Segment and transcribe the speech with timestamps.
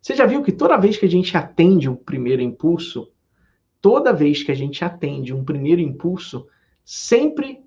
[0.00, 3.12] Você já viu que toda vez que a gente atende o primeiro impulso,
[3.80, 6.48] toda vez que a gente atende um primeiro impulso,
[6.84, 7.62] sempre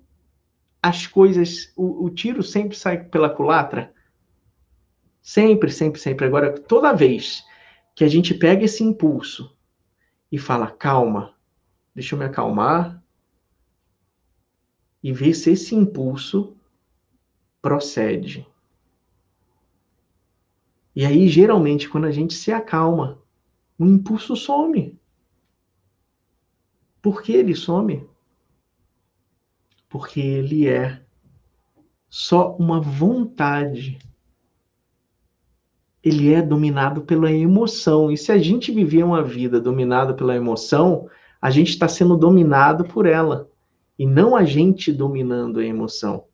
[0.82, 3.92] as coisas, o, o tiro sempre sai pela culatra?
[5.22, 6.26] Sempre, sempre, sempre.
[6.26, 7.44] Agora, toda vez
[7.94, 9.56] que a gente pega esse impulso
[10.30, 11.34] e fala, calma,
[11.94, 13.02] deixa eu me acalmar
[15.02, 16.56] e ver se esse impulso
[17.62, 18.46] procede.
[20.94, 23.18] E aí, geralmente, quando a gente se acalma,
[23.78, 24.98] o impulso some.
[27.02, 28.06] Por que ele some?
[29.88, 31.02] Porque ele é
[32.08, 33.98] só uma vontade.
[36.02, 38.10] Ele é dominado pela emoção.
[38.10, 41.08] E se a gente viver uma vida dominada pela emoção,
[41.40, 43.50] a gente está sendo dominado por ela.
[43.98, 46.24] E não a gente dominando a emoção.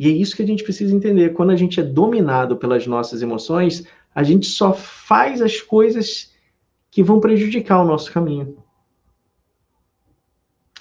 [0.00, 1.34] E é isso que a gente precisa entender.
[1.34, 6.32] Quando a gente é dominado pelas nossas emoções, a gente só faz as coisas
[6.90, 8.56] que vão prejudicar o nosso caminho.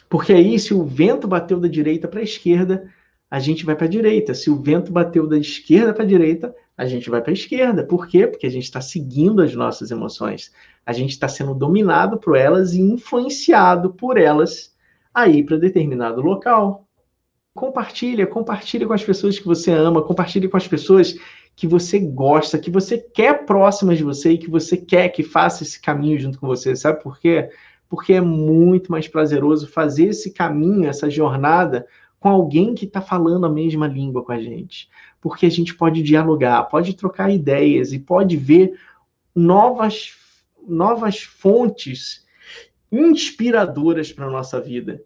[0.08, 2.90] Porque aí, se o vento bateu da direita para a esquerda,
[3.30, 4.34] a gente vai para a direita.
[4.34, 7.84] Se o vento bateu da esquerda para a direita, a gente vai para a esquerda.
[7.84, 8.26] Por quê?
[8.26, 10.54] Porque a gente está seguindo as nossas emoções.
[10.86, 14.74] A gente está sendo dominado por elas e influenciado por elas
[15.14, 16.89] a ir para determinado local.
[17.60, 21.14] Compartilha, compartilha com as pessoas que você ama, compartilha com as pessoas
[21.58, 25.64] que você gosta, que você quer próximas de você e que você quer que faça
[25.64, 26.74] esse caminho junto com você.
[26.74, 27.50] Sabe por quê?
[27.90, 31.86] Porque é muito mais prazeroso fazer esse caminho, essa jornada
[32.18, 34.88] com alguém que está falando a mesma língua com a gente.
[35.20, 38.80] Porque a gente pode dialogar, pode trocar ideias e pode ver
[39.36, 40.14] novas,
[40.66, 42.26] novas fontes
[42.90, 45.04] inspiradoras para a nossa vida.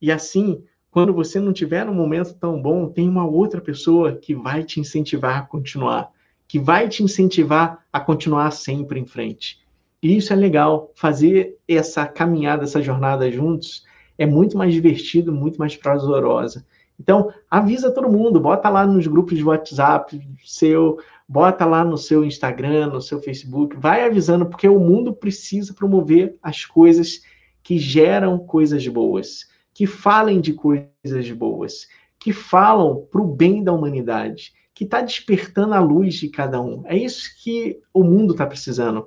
[0.00, 4.34] E assim, quando você não tiver um momento tão bom, tem uma outra pessoa que
[4.34, 6.10] vai te incentivar a continuar,
[6.46, 9.60] que vai te incentivar a continuar sempre em frente.
[10.02, 13.84] E isso é legal, fazer essa caminhada, essa jornada juntos
[14.16, 16.64] é muito mais divertido, muito mais prazerosa.
[16.98, 20.98] Então, avisa todo mundo, bota lá nos grupos de WhatsApp seu,
[21.28, 26.36] bota lá no seu Instagram, no seu Facebook, vai avisando, porque o mundo precisa promover
[26.42, 27.20] as coisas
[27.62, 29.46] que geram coisas boas
[29.78, 31.86] que falem de coisas boas,
[32.18, 36.82] que falam para o bem da humanidade, que está despertando a luz de cada um.
[36.84, 39.06] É isso que o mundo está precisando.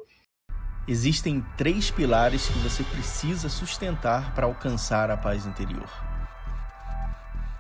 [0.87, 5.89] Existem três pilares que você precisa sustentar para alcançar a paz interior: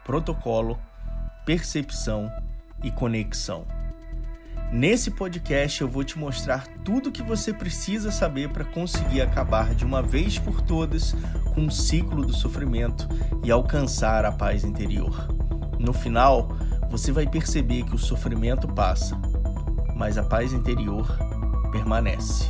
[0.05, 0.79] protocolo,
[1.45, 2.31] percepção
[2.81, 3.67] e conexão.
[4.71, 9.75] Nesse podcast eu vou te mostrar tudo o que você precisa saber para conseguir acabar
[9.75, 11.13] de uma vez por todas
[11.53, 13.05] com o ciclo do sofrimento
[13.43, 15.27] e alcançar a paz interior.
[15.77, 16.55] No final,
[16.89, 19.19] você vai perceber que o sofrimento passa,
[19.93, 21.05] mas a paz interior
[21.69, 22.49] permanece.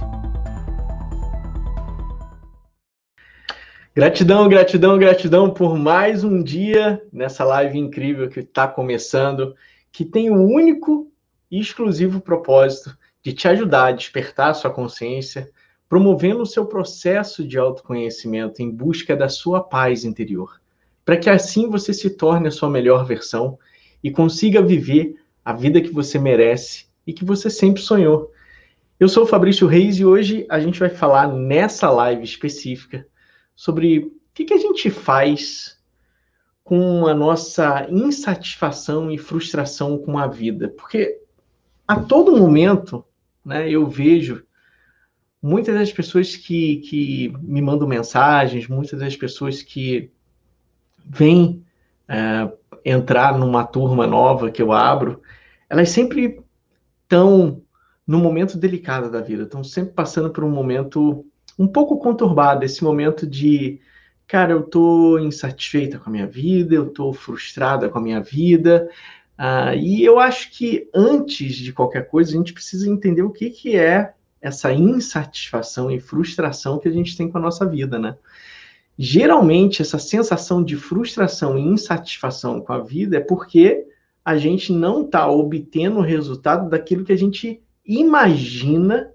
[3.96, 9.56] Gratidão, gratidão, gratidão por mais um dia nessa live incrível que está começando,
[9.92, 11.11] que tem o único
[11.52, 15.52] e exclusivo propósito de te ajudar a despertar a sua consciência,
[15.90, 20.62] promovendo o seu processo de autoconhecimento em busca da sua paz interior,
[21.04, 23.60] para que assim você se torne a sua melhor versão
[24.02, 28.32] e consiga viver a vida que você merece e que você sempre sonhou.
[29.00, 33.06] Eu sou o Fabrício Reis e hoje a gente vai falar nessa live específica
[33.56, 35.80] sobre o que, que a gente faz
[36.64, 40.70] com a nossa insatisfação e frustração com a vida.
[40.70, 41.21] Porque
[41.92, 43.04] a todo momento,
[43.44, 44.46] né, eu vejo
[45.42, 50.10] muitas das pessoas que, que me mandam mensagens, muitas das pessoas que
[51.06, 51.66] vêm
[52.08, 52.50] é,
[52.86, 55.22] entrar numa turma nova que eu abro,
[55.70, 56.42] elas sempre
[57.04, 57.62] estão
[58.08, 61.26] num momento delicado da vida, estão sempre passando por um momento
[61.60, 63.82] um pouco conturbado, esse momento de,
[64.26, 68.88] cara, eu tô insatisfeita com a minha vida, eu tô frustrada com a minha vida,
[69.40, 73.50] Uh, e eu acho que antes de qualquer coisa, a gente precisa entender o que,
[73.50, 78.18] que é essa insatisfação e frustração que a gente tem com a nossa vida, né?
[78.98, 83.86] Geralmente, essa sensação de frustração e insatisfação com a vida é porque
[84.24, 89.12] a gente não está obtendo o resultado daquilo que a gente imagina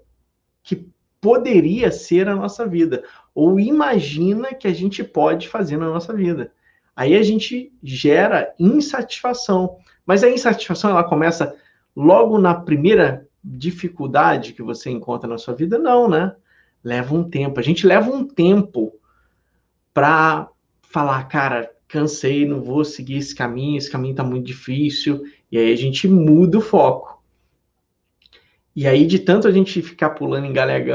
[0.61, 0.87] que
[1.21, 3.03] poderia ser a nossa vida,
[3.33, 6.51] ou imagina que a gente pode fazer na nossa vida.
[6.95, 9.77] Aí a gente gera insatisfação.
[10.07, 11.53] Mas a insatisfação ela começa
[11.95, 15.77] logo na primeira dificuldade que você encontra na sua vida?
[15.77, 16.33] Não, né?
[16.83, 17.59] Leva um tempo.
[17.59, 18.93] A gente leva um tempo
[19.93, 20.47] para
[20.81, 25.71] falar, cara, cansei, não vou seguir esse caminho, esse caminho está muito difícil, e aí
[25.71, 27.21] a gente muda o foco.
[28.75, 30.85] E aí, de tanto a gente ficar pulando em galho,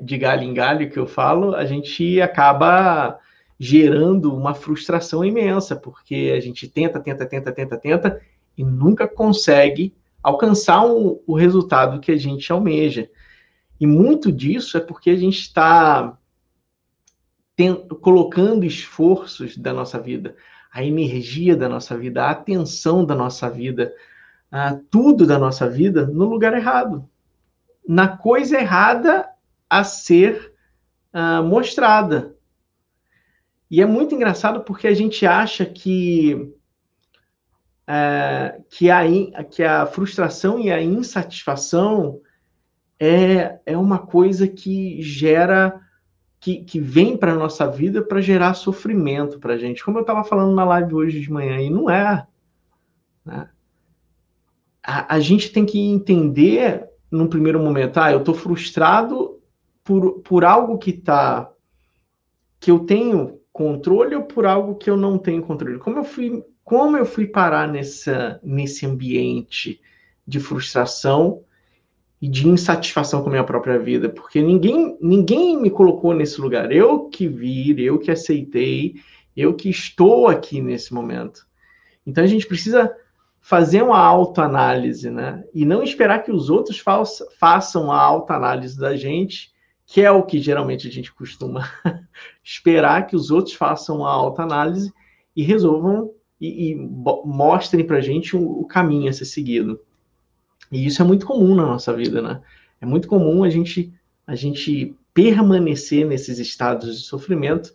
[0.00, 3.18] de galho em galho, que eu falo, a gente acaba
[3.62, 8.20] gerando uma frustração imensa, porque a gente tenta, tenta, tenta, tenta, tenta,
[8.56, 13.10] e nunca consegue alcançar o, o resultado que a gente almeja.
[13.78, 16.16] E muito disso é porque a gente está
[18.00, 20.34] colocando esforços da nossa vida,
[20.72, 23.94] a energia da nossa vida, a atenção da nossa vida,
[24.90, 27.06] tudo da nossa vida no lugar errado,
[27.86, 29.28] na coisa errada
[29.68, 30.54] a ser
[31.12, 32.34] uh, mostrada.
[33.70, 36.52] E é muito engraçado porque a gente acha que,
[37.88, 39.04] uh, que, a,
[39.44, 42.20] que a frustração e a insatisfação
[42.98, 45.80] é, é uma coisa que gera,
[46.40, 49.84] que, que vem para a nossa vida para gerar sofrimento para a gente.
[49.84, 52.26] Como eu estava falando na live hoje de manhã, e não é.
[53.24, 53.48] Né?
[54.82, 59.40] a, a gente tem que entender num primeiro momento, ah, eu estou frustrado
[59.84, 61.50] por, por algo que tá
[62.58, 65.78] que eu tenho controle ou por algo que eu não tenho controle.
[65.78, 69.78] Como eu fui, como eu fui parar nessa, nesse ambiente
[70.26, 71.42] de frustração
[72.22, 74.08] e de insatisfação com a minha própria vida?
[74.08, 76.72] Porque ninguém, ninguém me colocou nesse lugar.
[76.72, 78.94] Eu que vi, eu que aceitei,
[79.36, 81.46] eu que estou aqui nesse momento.
[82.06, 82.90] Então a gente precisa
[83.42, 85.44] fazer uma autoanálise, né?
[85.52, 86.82] E não esperar que os outros
[87.38, 89.52] façam a autoanálise da gente,
[89.90, 91.68] que é o que geralmente a gente costuma
[92.44, 94.92] esperar que os outros façam a autoanálise
[95.34, 99.80] e resolvam e, e mostrem para a gente o, o caminho a ser seguido.
[100.70, 102.40] E isso é muito comum na nossa vida, né?
[102.80, 103.92] É muito comum a gente
[104.24, 107.72] a gente permanecer nesses estados de sofrimento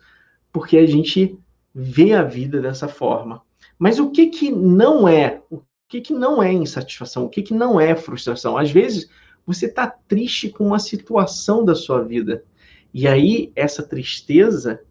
[0.54, 1.38] porque a gente
[1.74, 3.42] vê a vida dessa forma.
[3.78, 5.42] Mas o que, que não é?
[5.52, 7.26] O que, que não é insatisfação?
[7.26, 8.58] O que, que não é frustração?
[8.58, 9.10] Às vezes,
[9.46, 12.44] você está triste com uma situação da sua vida.
[12.94, 14.82] E aí, essa tristeza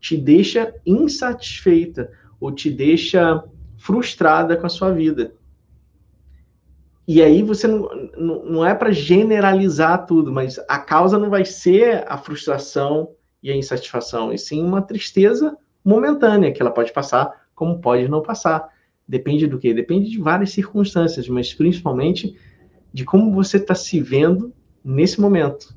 [0.00, 3.42] te deixa insatisfeita ou te deixa
[3.76, 5.32] frustrada com a sua vida.
[7.06, 11.44] E aí você não, não, não é para generalizar tudo, mas a causa não vai
[11.44, 13.12] ser a frustração
[13.42, 18.22] e a insatisfação, e sim uma tristeza momentânea que ela pode passar como pode não
[18.22, 18.68] passar.
[19.06, 19.72] Depende do quê?
[19.72, 22.38] Depende de várias circunstâncias, mas principalmente
[22.92, 24.52] de como você está se vendo
[24.84, 25.76] nesse momento.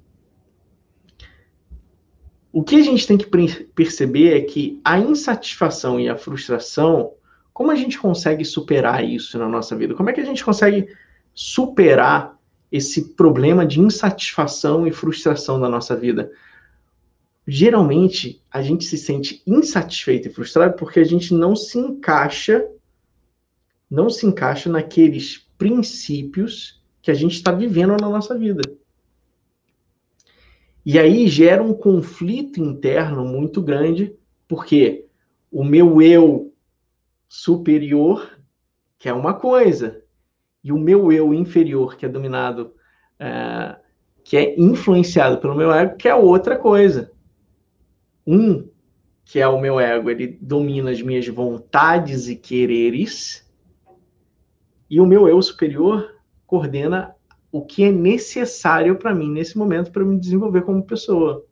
[2.51, 3.27] O que a gente tem que
[3.73, 7.13] perceber é que a insatisfação e a frustração,
[7.53, 9.93] como a gente consegue superar isso na nossa vida?
[9.93, 10.87] Como é que a gente consegue
[11.33, 12.37] superar
[12.71, 16.31] esse problema de insatisfação e frustração na nossa vida?
[17.47, 22.65] geralmente a gente se sente insatisfeito e frustrado porque a gente não se encaixa,
[23.89, 28.61] não se encaixa naqueles princípios que a gente está vivendo na nossa vida.
[30.85, 34.15] E aí gera um conflito interno muito grande,
[34.47, 35.05] porque
[35.51, 36.53] o meu eu
[37.27, 38.39] superior
[38.97, 40.03] quer uma coisa,
[40.63, 42.73] e o meu eu inferior, que é dominado,
[43.19, 43.75] é,
[44.23, 47.11] que é influenciado pelo meu ego, quer outra coisa
[48.25, 48.69] um,
[49.25, 53.49] que é o meu ego, ele domina as minhas vontades e quereres,
[54.89, 56.20] e o meu eu superior
[56.51, 57.15] coordena
[57.49, 61.45] o que é necessário para mim nesse momento para me desenvolver como pessoa.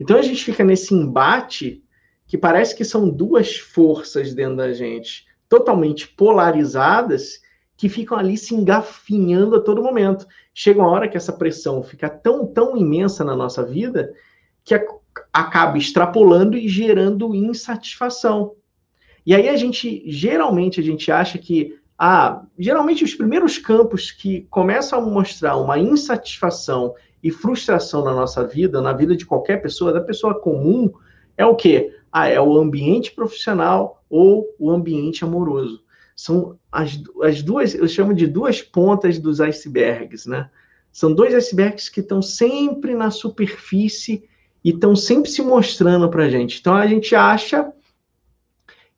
[0.00, 1.84] Então a gente fica nesse embate
[2.26, 7.42] que parece que são duas forças dentro da gente, totalmente polarizadas,
[7.76, 10.26] que ficam ali se engafinhando a todo momento.
[10.54, 14.14] Chega uma hora que essa pressão fica tão, tão imensa na nossa vida
[14.64, 14.74] que
[15.34, 18.54] acaba extrapolando e gerando insatisfação.
[19.26, 21.78] E aí a gente, geralmente, a gente acha que,
[22.58, 28.80] geralmente os primeiros campos que começam a mostrar uma insatisfação e frustração na nossa vida,
[28.80, 30.92] na vida de qualquer pessoa, da pessoa comum,
[31.36, 31.96] é o quê?
[32.12, 35.82] Ah, é o ambiente profissional ou o ambiente amoroso.
[36.14, 40.48] São as, as duas, eu chamo de duas pontas dos icebergs, né?
[40.92, 44.24] São dois icebergs que estão sempre na superfície
[44.62, 46.60] e estão sempre se mostrando para a gente.
[46.60, 47.72] Então a gente acha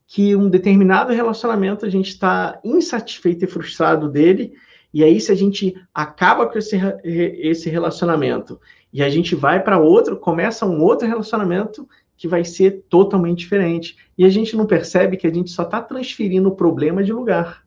[0.06, 4.54] que um determinado relacionamento a gente está insatisfeito e frustrado dele,
[4.94, 8.60] e aí se a gente acaba com esse, esse relacionamento
[8.92, 13.96] e a gente vai para outro, começa um outro relacionamento que vai ser totalmente diferente.
[14.16, 17.66] E a gente não percebe que a gente só está transferindo o problema de lugar.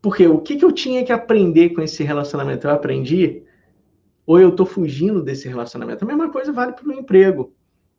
[0.00, 2.66] Porque o que, que eu tinha que aprender com esse relacionamento?
[2.66, 3.42] Eu aprendi
[4.24, 6.04] ou eu estou fugindo desse relacionamento.
[6.04, 7.52] A mesma coisa vale para o emprego,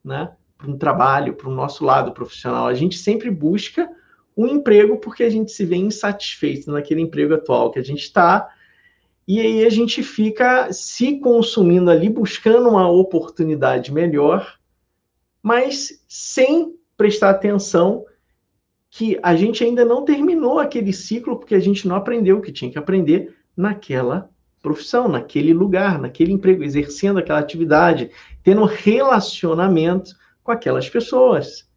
[0.04, 0.32] né?
[0.58, 2.68] Para um trabalho, para o nosso lado profissional.
[2.68, 3.90] A gente sempre busca
[4.36, 8.50] um emprego porque a gente se vê insatisfeito naquele emprego atual que a gente está
[9.28, 14.58] E aí a gente fica se consumindo ali, buscando uma oportunidade melhor,
[15.42, 18.06] mas sem prestar atenção
[18.90, 22.52] que a gente ainda não terminou aquele ciclo porque a gente não aprendeu o que
[22.52, 24.30] tinha que aprender naquela
[24.62, 28.10] profissão, naquele lugar, naquele emprego, exercendo aquela atividade,
[28.44, 30.16] tendo relacionamento
[30.48, 31.68] com aquelas pessoas.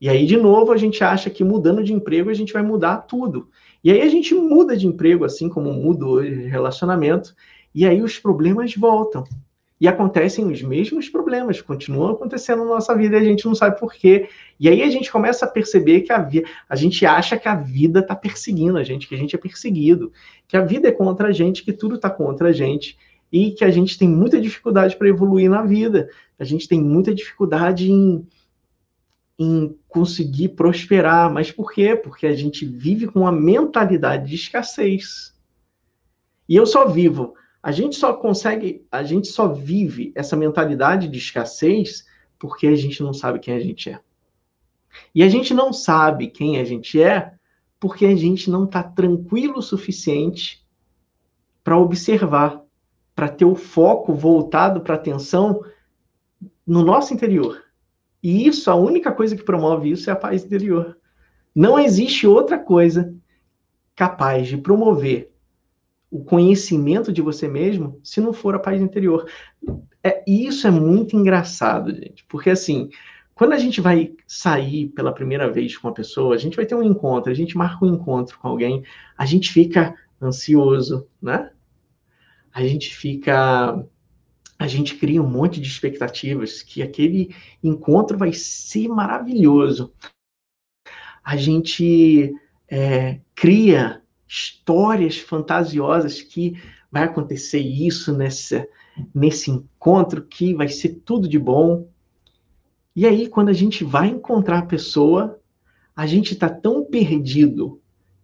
[0.00, 2.98] E aí, de novo, a gente acha que mudando de emprego a gente vai mudar
[2.98, 3.48] tudo.
[3.82, 7.32] E aí a gente muda de emprego, assim como muda o relacionamento,
[7.72, 9.22] e aí os problemas voltam.
[9.80, 13.78] E acontecem os mesmos problemas, continuam acontecendo na nossa vida e a gente não sabe
[13.78, 14.28] por quê.
[14.58, 17.54] E aí a gente começa a perceber que a, vi a gente acha que a
[17.54, 20.12] vida está perseguindo a gente, que a gente é perseguido,
[20.48, 22.98] que a vida é contra a gente, que tudo está contra a gente
[23.30, 26.08] e que a gente tem muita dificuldade para evoluir na vida.
[26.38, 28.26] A gente tem muita dificuldade em,
[29.38, 31.32] em conseguir prosperar.
[31.32, 31.94] Mas por quê?
[31.94, 35.34] Porque a gente vive com uma mentalidade de escassez.
[36.48, 41.18] E eu só vivo a gente só consegue, a gente só vive essa mentalidade de
[41.18, 42.06] escassez
[42.38, 44.00] porque a gente não sabe quem a gente é.
[45.14, 47.34] E a gente não sabe quem a gente é
[47.80, 50.66] porque a gente não está tranquilo o suficiente
[51.62, 52.62] para observar,
[53.18, 55.64] para ter o foco voltado para a atenção
[56.64, 57.64] no nosso interior.
[58.22, 60.96] E isso, a única coisa que promove isso é a paz interior.
[61.52, 63.12] Não existe outra coisa
[63.96, 65.32] capaz de promover
[66.08, 69.28] o conhecimento de você mesmo se não for a paz interior.
[70.00, 72.88] É, isso é muito engraçado, gente, porque assim,
[73.34, 76.76] quando a gente vai sair pela primeira vez com uma pessoa, a gente vai ter
[76.76, 78.84] um encontro, a gente marca um encontro com alguém,
[79.16, 81.50] a gente fica ansioso, né?
[82.52, 83.84] A gente fica.
[84.58, 89.92] A gente cria um monte de expectativas que aquele encontro vai ser maravilhoso.
[91.22, 92.34] A gente
[92.68, 98.66] é, cria histórias fantasiosas que vai acontecer isso nessa,
[99.14, 101.88] nesse encontro, que vai ser tudo de bom.
[102.96, 105.40] E aí, quando a gente vai encontrar a pessoa,
[105.94, 107.80] a gente está tão perdido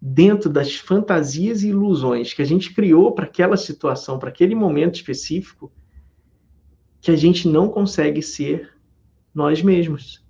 [0.07, 4.97] dentro das fantasias e ilusões que a gente criou para aquela situação, para aquele momento
[4.97, 5.73] específico,
[7.01, 8.75] que a gente não consegue ser
[9.35, 10.23] nós mesmos.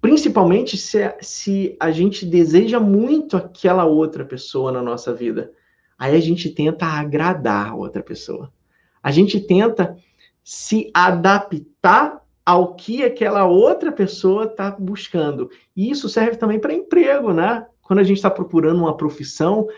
[0.00, 5.52] Principalmente se, se a gente deseja muito aquela outra pessoa na nossa vida.
[5.96, 8.52] Aí a gente tenta agradar a outra pessoa.
[9.00, 9.96] A gente tenta
[10.42, 15.48] se adaptar ao que aquela outra pessoa está buscando.
[15.76, 17.64] E isso serve também para emprego, né?
[17.84, 19.68] Quando a gente está procurando uma profissão,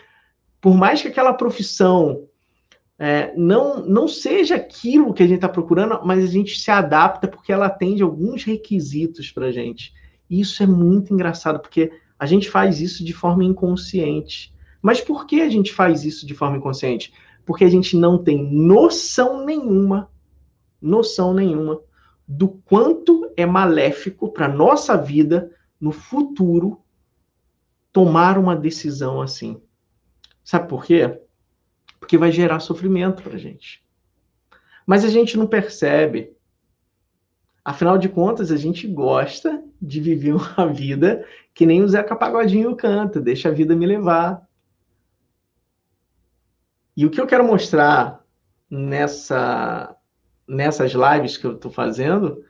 [0.59, 2.27] por mais que aquela profissão
[2.97, 7.27] é, não, não seja aquilo que a gente está procurando, mas a gente se adapta
[7.27, 9.93] porque ela atende alguns requisitos para a gente.
[10.29, 14.53] Isso é muito engraçado, porque a gente faz isso de forma inconsciente.
[14.81, 17.13] Mas por que a gente faz isso de forma inconsciente?
[17.45, 20.09] Porque a gente não tem noção nenhuma,
[20.81, 21.79] noção nenhuma
[22.27, 26.79] do quanto é maléfico para nossa vida no futuro
[27.97, 29.61] tomar uma decisão assim.
[30.43, 31.19] Sabe por quê?
[31.99, 33.83] Porque vai gerar sofrimento para a gente.
[34.85, 36.37] Mas a gente não percebe
[37.67, 42.73] Afinal de contas, a gente gosta de viver uma vida que nem o Zeca Pagodinho
[42.77, 44.47] canta, deixa a vida me levar.
[46.95, 48.23] E o que eu quero mostrar
[48.71, 49.93] nessa,
[50.47, 52.41] nessas lives que eu estou fazendo,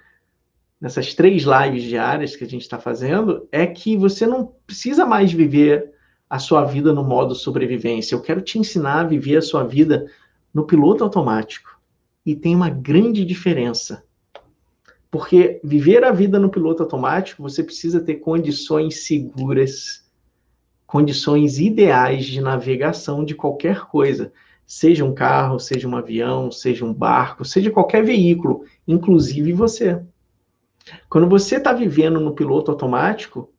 [0.79, 5.31] nessas três lives diárias que a gente está fazendo, é que você não precisa mais
[5.31, 5.91] viver
[6.29, 8.15] a sua vida no modo sobrevivência.
[8.15, 10.05] Eu quero te ensinar a viver a sua vida
[10.53, 11.79] no piloto automático.
[12.25, 14.03] E tem uma grande diferença
[15.10, 20.05] porque viver a vida no piloto automático, você precisa ter condições seguras,
[20.86, 24.31] condições ideais de navegação de qualquer coisa,
[24.65, 30.01] seja um carro, seja um avião, seja um barco, seja qualquer veículo, inclusive você.
[31.10, 33.53] Quando você está vivendo no piloto automático,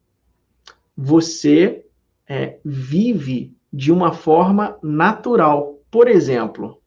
[0.97, 1.87] você
[2.26, 5.80] é, vive de uma forma natural.
[5.90, 6.80] Por exemplo,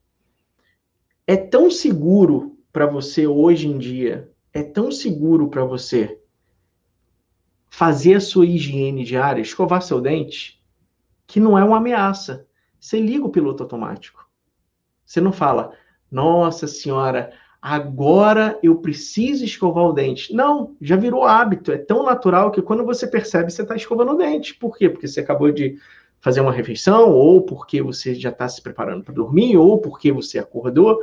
[1.25, 6.19] é tão seguro para você hoje em dia é tão seguro para você
[7.69, 10.61] fazer a sua higiene diária, escovar seu dente,
[11.25, 12.45] que não é uma ameaça.
[12.79, 14.29] Você liga o piloto automático.
[15.05, 15.73] Você não fala,
[16.09, 17.31] nossa senhora,
[17.61, 20.33] agora eu preciso escovar o dente.
[20.33, 21.71] Não, já virou hábito.
[21.71, 24.55] É tão natural que quando você percebe, você está escovando o dente.
[24.55, 24.89] Por quê?
[24.89, 25.77] Porque você acabou de
[26.19, 30.39] fazer uma refeição, ou porque você já está se preparando para dormir, ou porque você
[30.39, 30.99] acordou.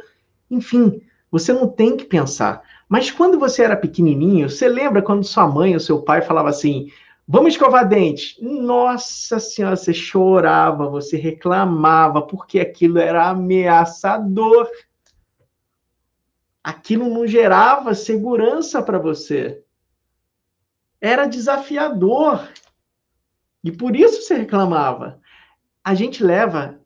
[0.51, 1.01] Enfim,
[1.31, 2.63] você não tem que pensar.
[2.89, 6.89] Mas quando você era pequenininho, você lembra quando sua mãe ou seu pai falava assim:
[7.31, 8.43] Vamos escovar dente.
[8.43, 14.67] Nossa senhora, você chorava, você reclamava, porque aquilo era ameaçador.
[16.69, 19.65] Aquilo não gerava segurança para você.
[21.01, 22.47] Era desafiador.
[23.65, 25.19] E por isso você reclamava.
[25.83, 26.79] A gente leva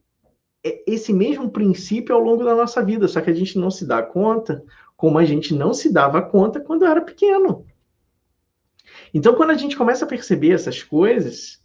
[0.63, 4.01] esse mesmo princípio ao longo da nossa vida, só que a gente não se dá
[4.01, 4.63] conta,
[4.97, 7.67] como a gente não se dava conta quando era pequeno.
[9.13, 11.61] Então, quando a gente começa a perceber essas coisas,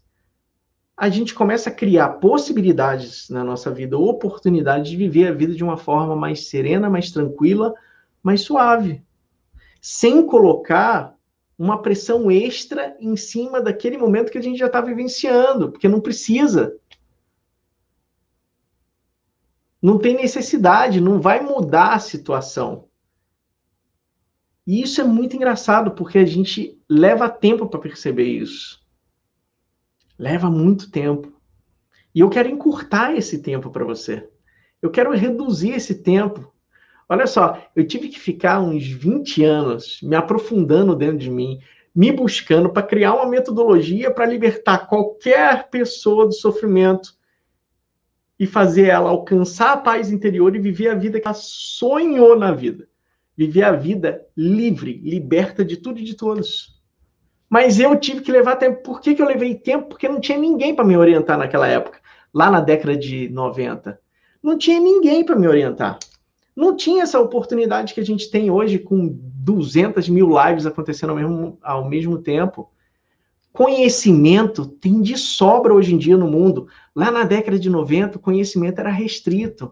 [0.97, 5.63] a gente começa a criar possibilidades na nossa vida, oportunidades de viver a vida de
[5.63, 7.75] uma forma mais serena, mais tranquila,
[8.21, 9.03] mais suave,
[9.81, 11.15] sem colocar
[11.57, 15.99] uma pressão extra em cima daquele momento que a gente já está vivenciando, porque não
[15.99, 16.77] precisa.
[19.81, 22.87] Não tem necessidade, não vai mudar a situação.
[24.65, 28.85] E isso é muito engraçado, porque a gente leva tempo para perceber isso.
[30.19, 31.31] Leva muito tempo.
[32.13, 34.29] E eu quero encurtar esse tempo para você.
[34.81, 36.53] Eu quero reduzir esse tempo.
[37.09, 41.59] Olha só, eu tive que ficar uns 20 anos me aprofundando dentro de mim,
[41.95, 47.15] me buscando para criar uma metodologia para libertar qualquer pessoa do sofrimento
[48.39, 52.51] e fazer ela alcançar a paz interior e viver a vida que ela sonhou na
[52.51, 52.87] vida
[53.37, 56.75] viver a vida livre, liberta de tudo e de todos.
[57.47, 58.81] Mas eu tive que levar tempo.
[58.81, 59.89] Por que, que eu levei tempo?
[59.89, 61.99] Porque não tinha ninguém para me orientar naquela época,
[62.33, 63.99] lá na década de 90.
[64.41, 65.99] Não tinha ninguém para me orientar.
[66.57, 71.15] Não tinha essa oportunidade que a gente tem hoje com 200 mil lives acontecendo ao
[71.15, 72.71] mesmo, ao mesmo tempo.
[73.53, 76.67] Conhecimento tem de sobra hoje em dia no mundo.
[76.95, 79.71] Lá na década de 90, o conhecimento era restrito.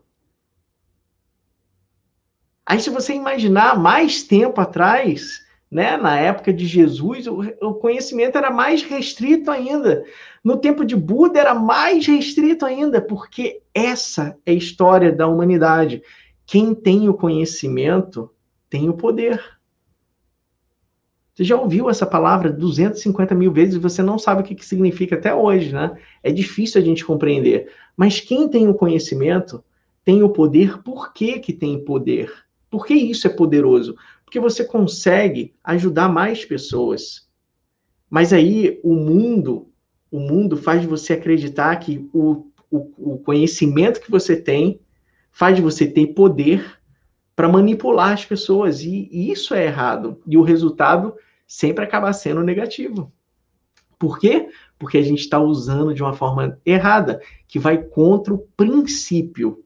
[2.63, 8.37] Aí, se você imaginar mais tempo atrás, né, na época de Jesus, o, o conhecimento
[8.37, 10.03] era mais restrito ainda.
[10.43, 16.03] No tempo de Buda era mais restrito ainda, porque essa é a história da humanidade.
[16.45, 18.29] Quem tem o conhecimento
[18.69, 19.43] tem o poder.
[21.33, 24.65] Você já ouviu essa palavra 250 mil vezes e você não sabe o que, que
[24.65, 25.97] significa até hoje, né?
[26.23, 27.69] É difícil a gente compreender.
[27.97, 29.63] Mas quem tem o conhecimento
[30.03, 30.81] tem o poder.
[30.81, 32.31] Por que, que tem poder?
[32.69, 33.97] Por que isso é poderoso?
[34.23, 37.27] Porque você consegue ajudar mais pessoas.
[38.09, 39.69] Mas aí o mundo,
[40.11, 44.79] o mundo faz você acreditar que o, o, o conhecimento que você tem
[45.35, 46.79] faz você ter poder
[47.35, 48.81] para manipular as pessoas.
[48.81, 50.17] E, e isso é errado.
[50.25, 51.13] E o resultado
[51.45, 53.11] sempre acaba sendo negativo.
[53.99, 54.47] Por quê?
[54.79, 57.19] Porque a gente está usando de uma forma errada,
[57.49, 59.61] que vai contra o princípio.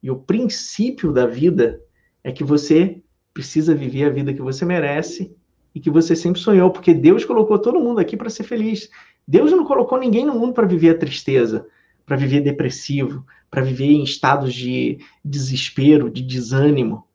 [0.00, 1.80] E o princípio da vida
[2.22, 3.02] é que você
[3.34, 5.34] precisa viver a vida que você merece
[5.74, 8.88] e que você sempre sonhou, porque Deus colocou todo mundo aqui para ser feliz.
[9.26, 11.66] Deus não colocou ninguém no mundo para viver a tristeza,
[12.06, 17.06] para viver depressivo, para viver em estados de desespero, de desânimo.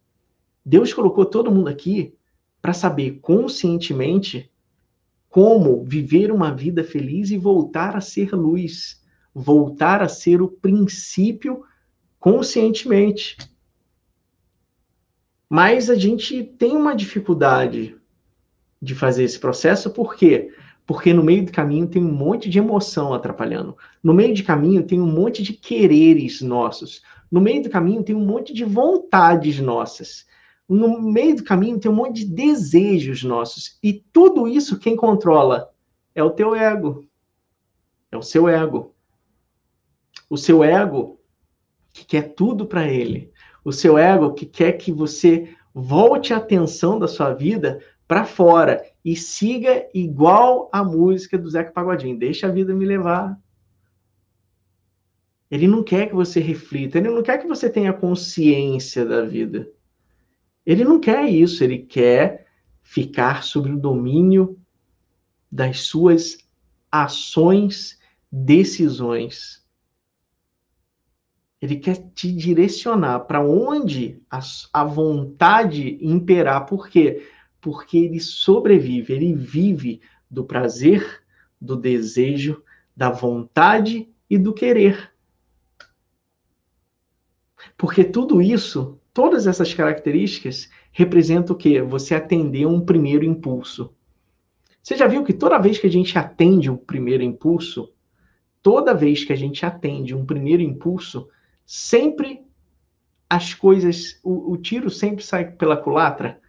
[0.64, 2.14] Deus colocou todo mundo aqui
[2.62, 4.52] para saber conscientemente
[5.30, 9.02] como viver uma vida feliz e voltar a ser luz,
[9.34, 11.64] voltar a ser o princípio
[12.20, 13.36] conscientemente.
[15.50, 17.98] Mas a gente tem uma dificuldade
[18.80, 20.54] de fazer esse processo, por quê?
[20.88, 23.78] Porque no meio do caminho tem um monte de emoção atrapalhando.
[24.02, 27.04] No meio do caminho tem um monte de quereres nossos.
[27.30, 30.26] No meio do caminho tem um monte de vontades nossas.
[30.68, 33.78] No meio do caminho tem um monte de desejos nossos.
[33.84, 35.70] E tudo isso quem controla
[36.16, 37.06] é o teu ego.
[38.12, 38.96] É o seu ego.
[40.30, 41.20] O seu ego
[41.94, 43.32] que quer tudo para ele
[43.68, 48.82] o seu ego que quer que você volte a atenção da sua vida para fora
[49.08, 52.20] e siga igual a música do Zeca Pagodinho.
[52.20, 53.40] Deixa a vida me levar.
[55.50, 59.72] Ele não quer que você reflita, ele não quer que você tenha consciência da vida.
[60.66, 62.48] Ele não quer isso, ele quer
[62.84, 64.60] ficar sob o domínio
[65.50, 66.40] das suas
[66.92, 67.98] ações,
[68.30, 69.66] decisões.
[71.62, 74.42] Ele quer te direcionar para onde a,
[74.74, 76.66] a vontade imperar.
[76.66, 77.26] Por quê?
[77.60, 81.24] Porque ele sobrevive, ele vive do prazer,
[81.60, 82.64] do desejo,
[82.96, 85.12] da vontade e do querer.
[87.78, 91.82] Porque tudo isso, todas essas características, representam o quê?
[91.82, 93.94] Você atender um primeiro impulso.
[94.82, 97.92] Você já viu que toda vez que a gente atende o primeiro impulso,
[98.64, 101.28] toda vez que a gente atende um primeiro impulso,
[101.66, 102.46] sempre
[103.30, 106.40] as coisas, o, o, tiro sempre sai pela culatra.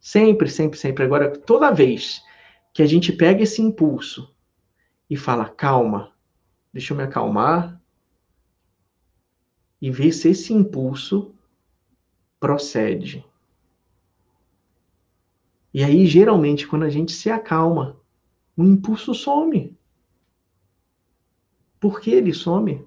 [0.00, 1.04] Sempre, sempre, sempre.
[1.04, 2.22] Agora, toda vez
[2.72, 4.34] que a gente pega esse impulso
[5.08, 6.12] e fala: calma,
[6.72, 7.80] deixa eu me acalmar
[9.80, 11.34] e ver se esse impulso
[12.40, 13.24] procede.
[15.72, 17.96] E aí, geralmente, quando a gente se acalma,
[18.56, 19.76] o impulso some.
[21.78, 22.84] Por que ele some?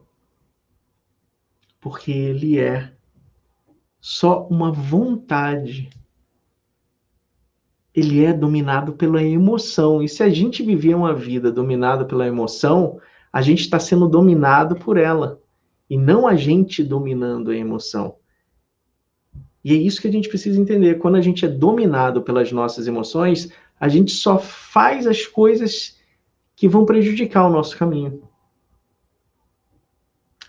[1.80, 2.94] Porque ele é
[4.00, 5.90] só uma vontade.
[7.94, 10.02] Ele é dominado pela emoção.
[10.02, 13.00] E se a gente viver uma vida dominada pela emoção,
[13.32, 15.42] a gente está sendo dominado por ela.
[15.90, 18.16] E não a gente dominando a emoção.
[19.64, 20.98] E é isso que a gente precisa entender.
[20.98, 26.00] Quando a gente é dominado pelas nossas emoções, a gente só faz as coisas
[26.56, 28.24] que vão prejudicar o nosso caminho.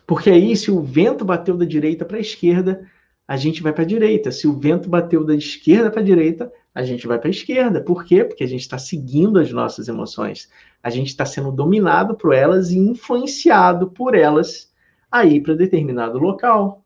[0.06, 2.86] Porque aí, se o vento bateu da direita para a esquerda,
[3.26, 4.30] a gente vai para a direita.
[4.30, 7.82] Se o vento bateu da esquerda para a direita, a gente vai para a esquerda.
[7.82, 8.24] Por quê?
[8.24, 10.50] Porque a gente está seguindo as nossas emoções.
[10.82, 14.72] A gente está sendo dominado por elas e influenciado por elas
[15.10, 16.82] a ir para determinado local.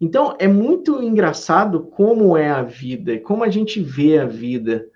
[0.00, 4.88] Então, é muito engraçado como é a vida, como a gente vê a vida.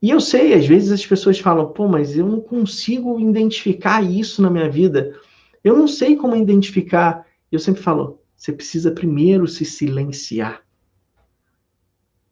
[0.00, 4.42] E eu sei, às vezes as pessoas falam, pô, mas eu não consigo identificar isso
[4.42, 5.18] na minha vida.
[5.62, 7.26] Eu não sei como identificar.
[7.50, 10.63] Eu sempre falo, você precisa primeiro se silenciar.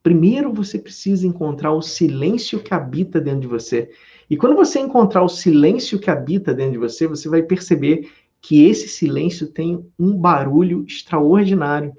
[0.03, 3.89] Primeiro você precisa encontrar o silêncio que habita dentro de você.
[4.29, 8.11] E quando você encontrar o silêncio que habita dentro de você, você vai perceber
[8.41, 11.97] que esse silêncio tem um barulho extraordinário.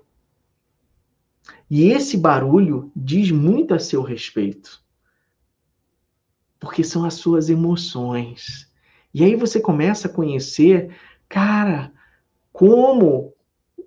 [1.70, 4.84] E esse barulho diz muito a seu respeito.
[6.60, 8.70] Porque são as suas emoções.
[9.14, 10.94] E aí você começa a conhecer,
[11.26, 11.90] cara,
[12.52, 13.32] como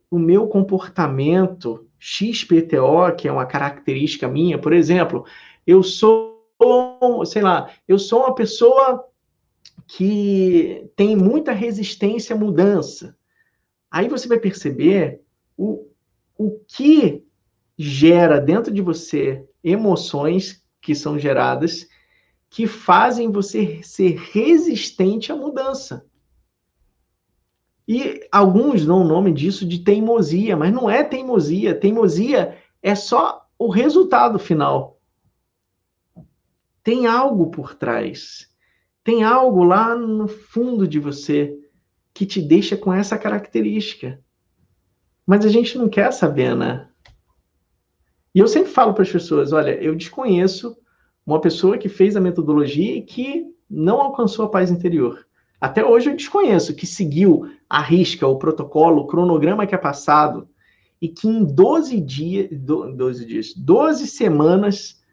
[0.09, 5.25] o meu comportamento XPTO, que é uma característica minha, por exemplo,
[5.65, 6.43] eu sou,
[7.25, 9.05] sei lá, eu sou uma pessoa
[9.87, 13.17] que tem muita resistência à mudança.
[13.89, 15.21] Aí você vai perceber
[15.55, 15.87] o,
[16.37, 17.23] o que
[17.77, 21.87] gera dentro de você emoções que são geradas
[22.49, 26.05] que fazem você ser resistente à mudança.
[27.87, 31.73] E alguns dão o nome disso de teimosia, mas não é teimosia.
[31.73, 34.99] Teimosia é só o resultado final.
[36.83, 38.49] Tem algo por trás.
[39.03, 41.57] Tem algo lá no fundo de você
[42.13, 44.21] que te deixa com essa característica.
[45.25, 46.89] Mas a gente não quer saber, né?
[48.33, 50.77] E eu sempre falo para as pessoas: olha, eu desconheço
[51.25, 55.26] uma pessoa que fez a metodologia e que não alcançou a paz interior.
[55.59, 60.47] Até hoje eu desconheço que seguiu a risca, o protocolo, o cronograma que é passado
[61.01, 65.03] e que em 12 dias, 12 dias, 12 semanas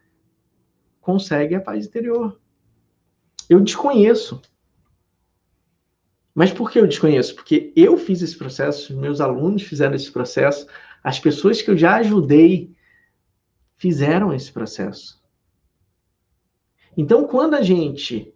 [1.01, 2.39] consegue a paz interior.
[3.49, 4.41] Eu desconheço.
[6.33, 7.33] Mas por que eu desconheço?
[7.33, 10.67] Porque eu fiz esse processo, meus alunos fizeram esse processo,
[11.03, 12.75] as pessoas que eu já ajudei
[13.77, 15.23] fizeram esse processo.
[16.97, 18.34] Então, quando a gente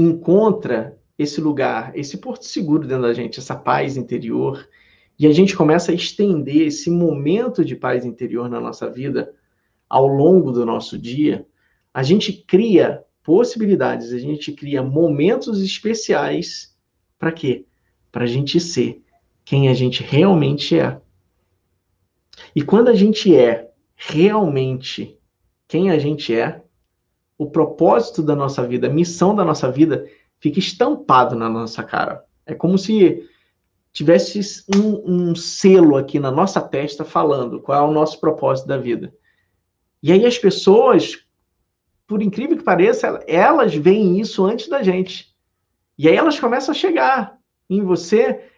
[0.00, 4.68] encontra esse lugar, esse porto seguro dentro da gente, essa paz interior,
[5.18, 9.34] e a gente começa a estender esse momento de paz interior na nossa vida
[9.88, 11.44] ao longo do nosso dia,
[11.92, 16.76] a gente cria possibilidades, a gente cria momentos especiais
[17.18, 17.66] para quê?
[18.12, 19.02] Para a gente ser
[19.44, 21.00] quem a gente realmente é.
[22.54, 25.18] E quando a gente é realmente
[25.66, 26.62] quem a gente é,
[27.38, 30.06] o propósito da nossa vida, a missão da nossa vida
[30.40, 32.24] fica estampado na nossa cara.
[32.44, 33.24] É como se
[33.92, 38.76] tivesse um, um, selo aqui na nossa testa falando qual é o nosso propósito da
[38.76, 39.14] vida.
[40.02, 41.24] E aí as pessoas
[42.08, 45.36] por incrível que pareça, elas veem isso antes da gente.
[45.96, 48.48] E aí elas começam a chegar em você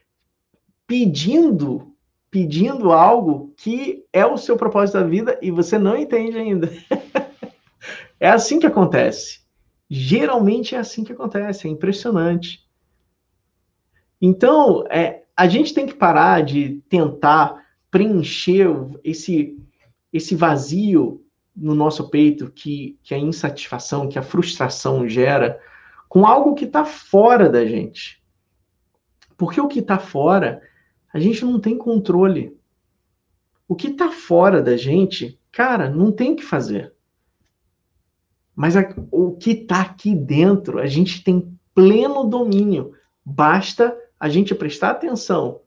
[0.86, 1.92] pedindo,
[2.30, 6.70] pedindo algo que é o seu propósito da vida e você não entende ainda.
[8.20, 9.40] é assim que acontece.
[9.88, 12.68] Geralmente é assim que acontece, é impressionante.
[14.20, 18.68] Então, é, a gente tem que parar de tentar preencher
[19.02, 19.58] esse,
[20.12, 21.24] esse vazio
[21.56, 25.58] no nosso peito que, que a insatisfação, que a frustração gera
[26.08, 28.22] com algo que está fora da gente.
[29.36, 30.62] Porque o que está fora,
[31.12, 32.56] a gente não tem controle.
[33.66, 36.92] O que está fora da gente, cara, não tem o que fazer.
[38.60, 42.92] Mas a, o que está aqui dentro, a gente tem pleno domínio.
[43.24, 45.62] Basta a gente prestar atenção.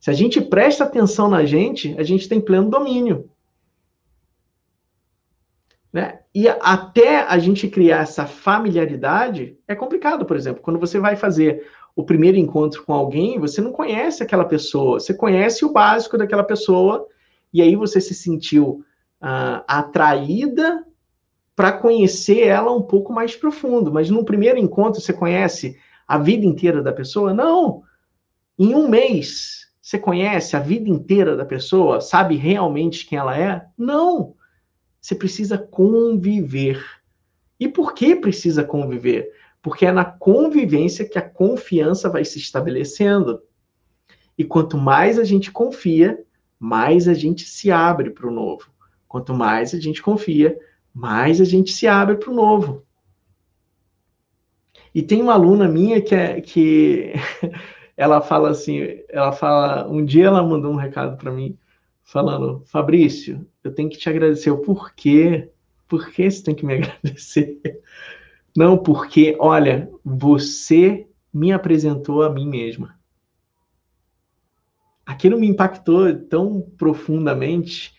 [0.00, 3.28] Se a gente presta atenção na gente, a gente tem pleno domínio.
[5.92, 6.20] Né?
[6.34, 11.68] E até a gente criar essa familiaridade é complicado, por exemplo, quando você vai fazer
[11.94, 16.44] o primeiro encontro com alguém, você não conhece aquela pessoa, você conhece o básico daquela
[16.44, 17.06] pessoa,
[17.52, 18.82] e aí você se sentiu
[19.20, 20.86] uh, atraída
[21.60, 23.92] para conhecer ela um pouco mais profundo.
[23.92, 27.34] Mas no primeiro encontro você conhece a vida inteira da pessoa?
[27.34, 27.82] Não.
[28.58, 33.66] Em um mês você conhece a vida inteira da pessoa, sabe realmente quem ela é?
[33.76, 34.36] Não.
[35.02, 36.82] Você precisa conviver.
[37.60, 39.30] E por que precisa conviver?
[39.60, 43.38] Porque é na convivência que a confiança vai se estabelecendo.
[44.38, 46.24] E quanto mais a gente confia,
[46.58, 48.70] mais a gente se abre para o novo.
[49.06, 50.58] Quanto mais a gente confia,
[50.94, 52.84] mais a gente se abre para o novo.
[54.94, 57.12] E tem uma aluna minha que, é, que
[57.96, 61.56] ela fala assim, ela fala, um dia ela mandou um recado para mim,
[62.02, 64.50] falando, Fabrício, eu tenho que te agradecer.
[64.50, 65.50] O porquê?
[65.86, 67.60] Por que você tem que me agradecer?
[68.56, 72.98] Não, porque, olha, você me apresentou a mim mesma.
[75.06, 77.94] Aquilo me impactou tão profundamente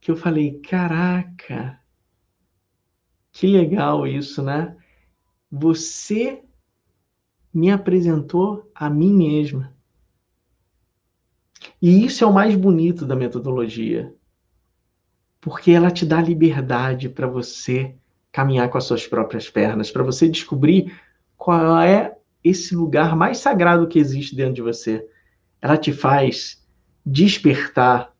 [0.00, 1.78] que eu falei: caraca,
[3.36, 4.74] que legal isso, né?
[5.52, 6.42] Você
[7.52, 9.74] me apresentou a mim mesma.
[11.80, 14.10] E isso é o mais bonito da metodologia,
[15.38, 17.94] porque ela te dá liberdade para você
[18.32, 20.98] caminhar com as suas próprias pernas, para você descobrir
[21.36, 25.06] qual é esse lugar mais sagrado que existe dentro de você.
[25.60, 26.66] Ela te faz
[27.04, 28.15] despertar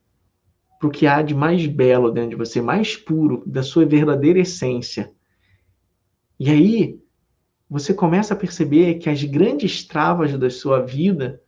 [0.79, 4.41] para o que há de mais belo dentro de você, mais puro, da sua verdadeira
[4.41, 5.13] essência.
[6.39, 7.01] E aí,
[7.69, 11.43] você começa a perceber que as grandes travas da sua vida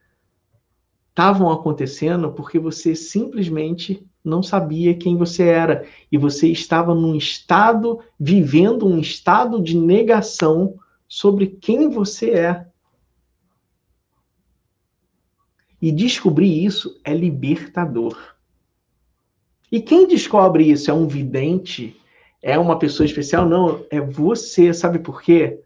[1.10, 8.00] estavam acontecendo porque você simplesmente não sabia quem você era e você estava num estado,
[8.18, 12.68] vivendo um estado de negação sobre quem você é.
[15.80, 18.37] E descobrir isso é libertador.
[19.70, 20.90] E quem descobre isso?
[20.90, 22.00] É um vidente?
[22.42, 23.46] É uma pessoa especial?
[23.46, 24.72] Não, é você.
[24.72, 25.60] Sabe por quê?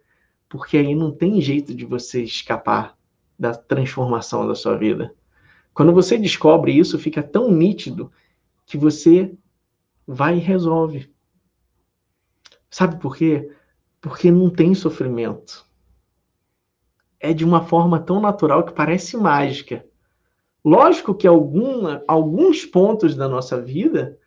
[0.48, 2.96] Porque aí não tem jeito de você escapar
[3.38, 5.14] da transformação da sua vida.
[5.72, 8.12] Quando você descobre isso, fica tão nítido
[8.66, 9.34] que você
[10.06, 11.10] vai e resolve.
[12.70, 13.50] Sabe por quê?
[14.00, 15.64] Porque não tem sofrimento.
[17.20, 19.86] É de uma forma tão natural que parece mágica.
[20.64, 24.18] Lógico que alguns pontos da nossa vida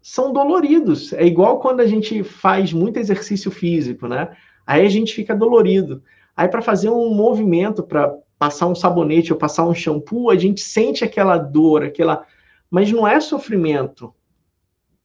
[0.00, 1.12] são doloridos.
[1.12, 4.36] É igual quando a gente faz muito exercício físico, né?
[4.66, 6.02] Aí a gente fica dolorido.
[6.36, 10.60] Aí para fazer um movimento, para passar um sabonete ou passar um shampoo, a gente
[10.60, 12.26] sente aquela dor, aquela,
[12.68, 14.12] mas não é sofrimento.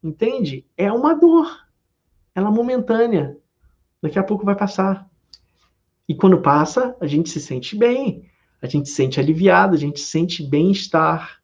[0.03, 0.65] Entende?
[0.75, 1.67] É uma dor.
[2.33, 3.37] Ela é momentânea.
[4.01, 5.07] Daqui a pouco vai passar.
[6.09, 8.27] E quando passa, a gente se sente bem
[8.61, 11.41] a gente se sente aliviado, a gente sente bem-estar.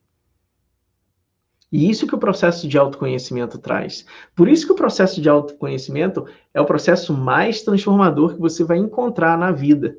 [1.72, 4.06] E isso que o processo de autoconhecimento traz.
[4.36, 8.78] Por isso que o processo de autoconhecimento é o processo mais transformador que você vai
[8.78, 9.98] encontrar na vida.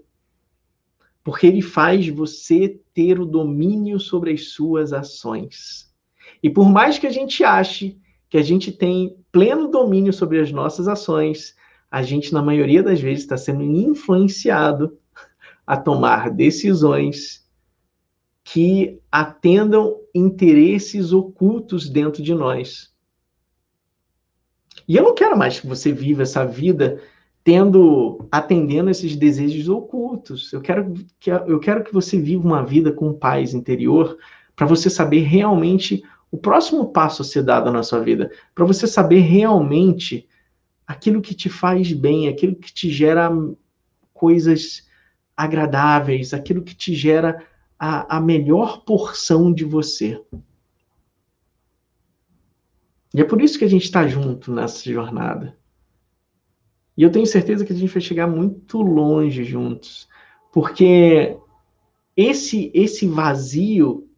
[1.22, 5.92] Porque ele faz você ter o domínio sobre as suas ações.
[6.42, 7.98] E por mais que a gente ache
[8.29, 11.55] que a gente tem pleno domínio sobre as nossas ações,
[11.90, 14.98] a gente, na maioria das vezes, está sendo influenciado
[15.66, 17.44] a tomar decisões
[18.42, 22.92] que atendam interesses ocultos dentro de nós.
[24.87, 27.00] E eu não quero mais que você viva essa vida
[27.42, 30.53] tendo atendendo esses desejos ocultos.
[30.53, 34.18] Eu quero que eu quero que você viva uma vida com paz interior
[34.57, 38.87] para você saber realmente o próximo passo a ser dado na sua vida, para você
[38.87, 40.27] saber realmente
[40.87, 43.31] aquilo que te faz bem, aquilo que te gera
[44.12, 44.87] coisas
[45.37, 47.44] agradáveis, aquilo que te gera
[47.79, 50.20] a, a melhor porção de você.
[53.12, 55.57] E é por isso que a gente está junto nessa jornada.
[56.97, 60.09] E eu tenho certeza que a gente vai chegar muito longe juntos,
[60.53, 61.37] porque
[62.16, 64.09] esse esse vazio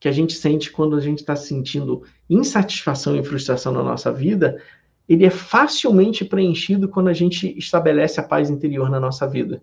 [0.00, 4.60] que a gente sente quando a gente está sentindo insatisfação e frustração na nossa vida,
[5.08, 9.62] ele é facilmente preenchido quando a gente estabelece a paz interior na nossa vida.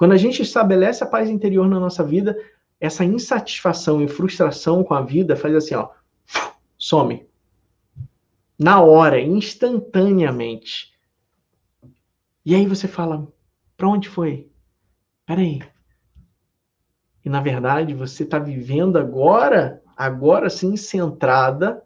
[0.00, 2.34] Quando a gente estabelece a paz interior na nossa vida,
[2.80, 5.90] essa insatisfação e frustração com a vida faz assim, ó,
[6.78, 7.28] some.
[8.58, 10.94] Na hora, instantaneamente.
[12.46, 13.30] E aí você fala,
[13.76, 14.48] para onde foi?
[15.26, 15.60] Peraí.
[17.22, 21.82] E na verdade você está vivendo agora, agora sim, centrada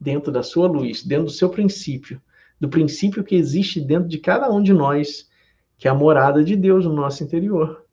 [0.00, 2.18] dentro da sua luz, dentro do seu princípio,
[2.58, 5.25] do princípio que existe dentro de cada um de nós,
[5.76, 7.84] que é a morada de Deus no nosso interior,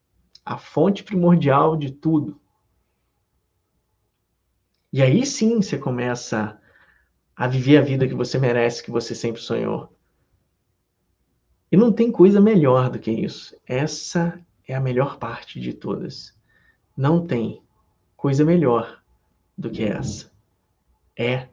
[0.46, 2.40] a fonte primordial de tudo.
[4.92, 6.60] E aí sim você começa
[7.36, 9.92] a viver a vida que você merece, que você sempre sonhou.
[11.72, 13.58] E não tem coisa melhor do que isso.
[13.66, 16.38] Essa é a melhor parte de todas.
[16.96, 17.64] Não tem
[18.16, 19.02] coisa melhor
[19.58, 20.32] do que essa.
[21.18, 21.50] É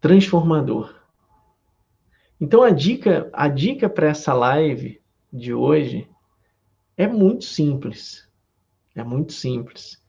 [0.00, 0.94] transformador.
[2.40, 5.00] Então a dica, a dica para essa live
[5.34, 6.08] de hoje
[6.96, 8.28] é muito simples.
[8.94, 10.00] É muito simples.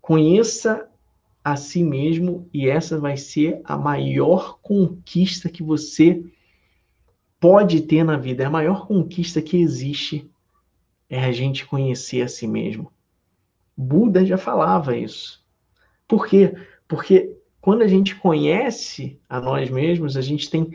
[0.00, 0.90] Conheça
[1.44, 6.24] a si mesmo e essa vai ser a maior conquista que você
[7.38, 8.42] pode ter na vida.
[8.42, 10.30] É a maior conquista que existe
[11.08, 12.90] é a gente conhecer a si mesmo.
[13.76, 15.44] Buda já falava isso.
[16.08, 16.54] Por quê?
[16.88, 20.74] Porque quando a gente conhece a nós mesmos, a gente tem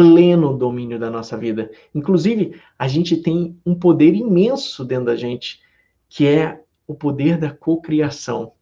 [0.00, 1.70] pleno domínio da nossa vida.
[1.94, 5.60] Inclusive, a gente tem um poder imenso dentro da gente,
[6.08, 8.52] que é o poder da cocriação.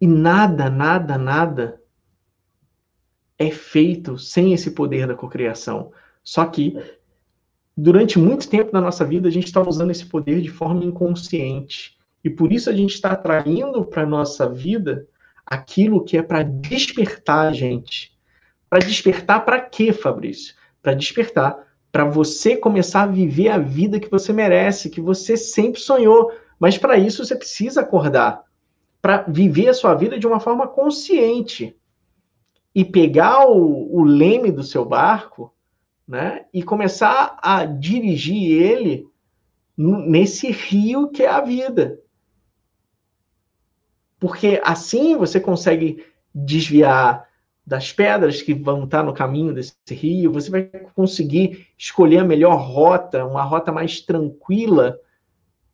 [0.00, 1.80] E nada, nada, nada
[3.38, 5.92] é feito sem esse poder da cocriação.
[6.24, 6.76] Só que
[7.76, 11.96] durante muito tempo da nossa vida a gente está usando esse poder de forma inconsciente.
[12.24, 15.06] E por isso a gente está atraindo para nossa vida
[15.46, 18.17] aquilo que é para despertar a gente.
[18.68, 20.54] Para despertar para quê, Fabrício?
[20.82, 25.80] Para despertar para você começar a viver a vida que você merece, que você sempre
[25.80, 26.30] sonhou.
[26.58, 28.44] Mas para isso você precisa acordar
[29.00, 31.76] para viver a sua vida de uma forma consciente
[32.74, 35.54] e pegar o, o leme do seu barco,
[36.06, 39.06] né, e começar a dirigir ele
[39.76, 42.00] nesse rio que é a vida.
[44.18, 46.04] Porque assim você consegue
[46.34, 47.27] desviar
[47.68, 50.62] das pedras que vão estar no caminho desse rio, você vai
[50.94, 54.98] conseguir escolher a melhor rota, uma rota mais tranquila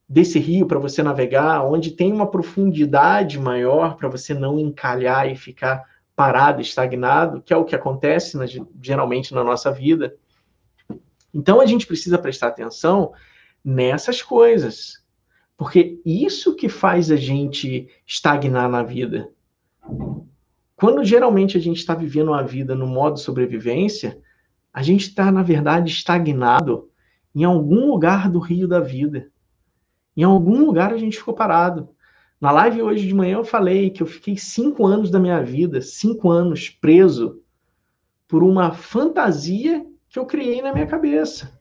[0.09, 5.37] desse rio para você navegar, onde tem uma profundidade maior para você não encalhar e
[5.37, 5.85] ficar
[6.17, 8.47] parado, estagnado, que é o que acontece na,
[8.83, 10.17] geralmente na nossa vida.
[11.33, 13.13] Então a gente precisa prestar atenção
[13.65, 15.01] nessas coisas,
[15.57, 19.31] porque isso que faz a gente estagnar na vida.
[20.85, 24.21] Quando geralmente a gente está vivendo uma vida no modo sobrevivência,
[24.71, 26.91] a gente está, na verdade, estagnado
[27.35, 29.31] em algum lugar do rio da vida.
[30.15, 31.89] Em algum lugar a gente ficou parado.
[32.39, 35.81] Na live hoje de manhã eu falei que eu fiquei cinco anos da minha vida,
[35.81, 37.41] cinco anos preso
[38.29, 41.59] por uma fantasia que eu criei na minha cabeça,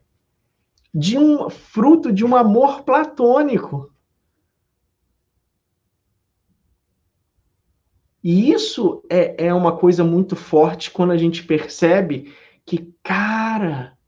[0.94, 3.90] de um fruto de um amor platônico.
[8.24, 12.32] E isso é, é uma coisa muito forte quando a gente percebe
[12.64, 13.98] que, cara,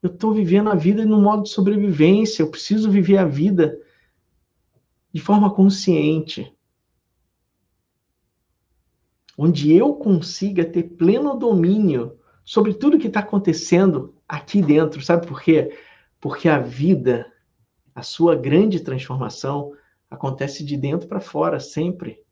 [0.00, 3.76] eu estou vivendo a vida no modo de sobrevivência, eu preciso viver a vida
[5.12, 6.56] de forma consciente.
[9.36, 15.02] Onde eu consiga ter pleno domínio sobre tudo que está acontecendo aqui dentro.
[15.02, 15.76] Sabe por quê?
[16.20, 17.26] Porque a vida,
[17.92, 19.72] a sua grande transformação,
[20.08, 22.22] acontece de dentro para fora, sempre.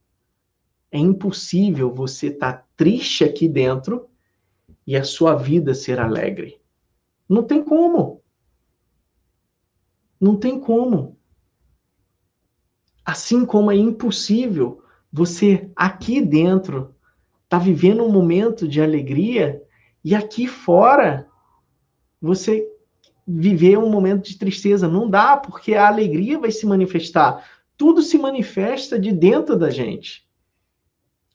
[0.91, 4.09] É impossível você estar tá triste aqui dentro
[4.87, 6.61] e a sua vida ser alegre.
[7.29, 8.23] Não tem como.
[10.21, 11.17] Não tem como.
[13.05, 16.95] Assim como é impossível você aqui dentro
[17.49, 19.63] tá vivendo um momento de alegria
[20.05, 21.29] e aqui fora
[22.21, 22.67] você
[23.27, 24.89] viver um momento de tristeza.
[24.89, 27.45] Não dá, porque a alegria vai se manifestar.
[27.77, 30.29] Tudo se manifesta de dentro da gente.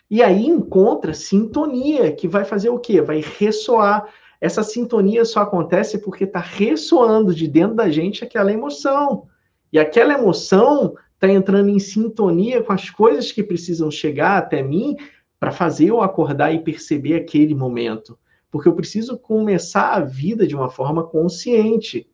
[0.10, 3.02] E aí encontra sintonia, que vai fazer o quê?
[3.02, 4.08] Vai ressoar
[4.40, 9.28] essa sintonia só acontece porque está ressoando de dentro da gente aquela emoção.
[9.72, 14.96] E aquela emoção está entrando em sintonia com as coisas que precisam chegar até mim
[15.40, 18.18] para fazer eu acordar e perceber aquele momento.
[18.52, 22.08] Porque eu preciso começar a vida de uma forma consciente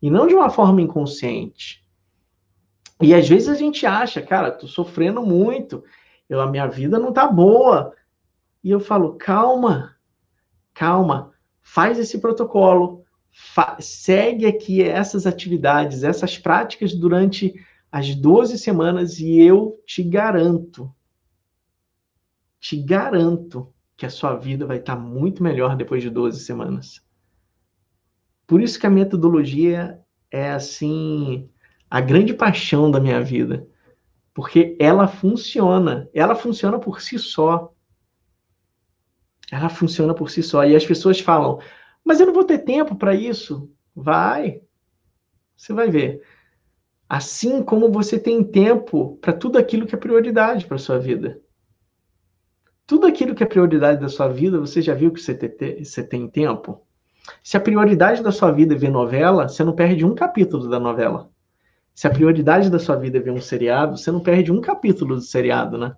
[0.00, 1.84] e não de uma forma inconsciente.
[3.00, 5.84] E às vezes a gente acha, cara, tô sofrendo muito,
[6.28, 7.94] eu, a minha vida não tá boa.
[8.62, 9.96] E eu falo, calma,
[10.74, 17.54] calma, faz esse protocolo, fa segue aqui essas atividades, essas práticas durante
[17.90, 20.92] as 12 semanas e eu te garanto,
[22.60, 27.02] te garanto que a sua vida vai estar muito melhor depois de 12 semanas.
[28.46, 30.00] Por isso que a metodologia
[30.30, 31.48] é assim
[31.90, 33.66] a grande paixão da minha vida,
[34.38, 37.74] Porque ela funciona, ela funciona por si só.
[39.50, 40.64] Ela funciona por si só.
[40.64, 41.58] E as pessoas falam,
[42.04, 43.68] mas eu não vou ter tempo para isso.
[43.92, 44.62] Vai.
[45.56, 46.22] Você vai ver.
[47.08, 51.40] Assim como você tem tempo para tudo aquilo que é prioridade para sua vida.
[52.86, 56.04] Tudo aquilo que é prioridade da sua vida, você já viu que você, te, você
[56.04, 56.86] tem tempo?
[57.42, 60.78] Se a prioridade da sua vida é ver novela, você não perde um capítulo da
[60.78, 61.28] novela.
[61.98, 65.16] Se a prioridade da sua vida é ver um seriado, você não perde um capítulo
[65.16, 65.96] do seriado, né?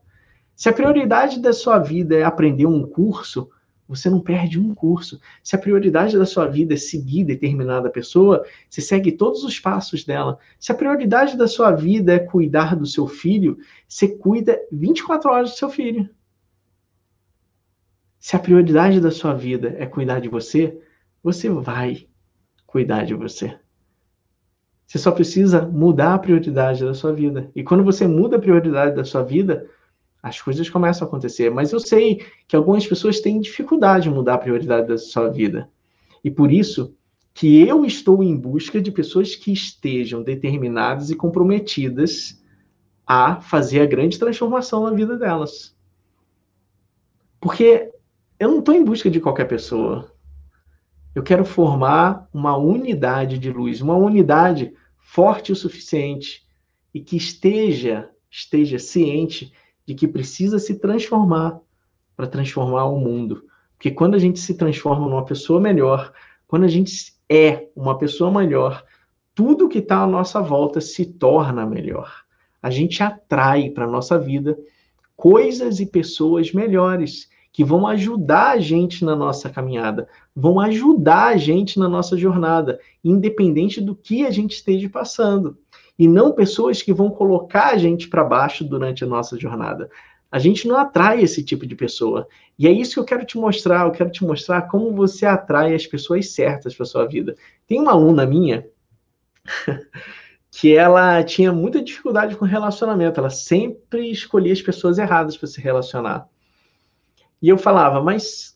[0.56, 3.50] Se a prioridade da sua vida é aprender um curso,
[3.86, 5.20] você não perde um curso.
[5.44, 10.02] Se a prioridade da sua vida é seguir determinada pessoa, você segue todos os passos
[10.02, 10.38] dela.
[10.58, 15.50] Se a prioridade da sua vida é cuidar do seu filho, você cuida 24 horas
[15.50, 16.08] do seu filho.
[18.18, 20.80] Se a prioridade da sua vida é cuidar de você,
[21.22, 22.08] você vai
[22.66, 23.60] cuidar de você.
[24.90, 27.48] Você só precisa mudar a prioridade da sua vida.
[27.54, 29.70] E quando você muda a prioridade da sua vida,
[30.20, 31.48] as coisas começam a acontecer.
[31.48, 35.70] Mas eu sei que algumas pessoas têm dificuldade em mudar a prioridade da sua vida.
[36.24, 36.92] E por isso
[37.32, 42.42] que eu estou em busca de pessoas que estejam determinadas e comprometidas
[43.06, 45.72] a fazer a grande transformação na vida delas.
[47.40, 47.92] Porque
[48.40, 50.10] eu não estou em busca de qualquer pessoa.
[51.14, 54.74] Eu quero formar uma unidade de luz, uma unidade
[55.12, 56.46] forte o suficiente
[56.94, 59.52] e que esteja esteja ciente
[59.84, 61.60] de que precisa se transformar
[62.16, 63.44] para transformar o mundo.
[63.76, 66.12] Porque quando a gente se transforma numa pessoa melhor,
[66.46, 68.84] quando a gente é uma pessoa melhor,
[69.34, 72.24] tudo que está à nossa volta se torna melhor.
[72.62, 74.56] A gente atrai para a nossa vida
[75.16, 81.36] coisas e pessoas melhores que vão ajudar a gente na nossa caminhada, vão ajudar a
[81.36, 85.58] gente na nossa jornada, independente do que a gente esteja passando.
[85.98, 89.90] E não pessoas que vão colocar a gente para baixo durante a nossa jornada.
[90.32, 92.26] A gente não atrai esse tipo de pessoa.
[92.56, 93.84] E é isso que eu quero te mostrar.
[93.84, 97.34] Eu quero te mostrar como você atrai as pessoas certas para sua vida.
[97.66, 98.66] Tem uma aluna minha
[100.52, 103.18] que ela tinha muita dificuldade com relacionamento.
[103.18, 106.29] Ela sempre escolhia as pessoas erradas para se relacionar.
[107.42, 108.54] E eu falava, mas